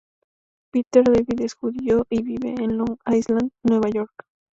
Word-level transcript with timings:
Peter 0.71 1.03
David 1.03 1.41
es 1.41 1.53
judío, 1.53 2.07
y 2.09 2.23
vive 2.23 2.55
en 2.57 2.75
Long 2.75 2.97
Island, 3.13 3.51
Nueva 3.61 3.87
York. 3.91 4.25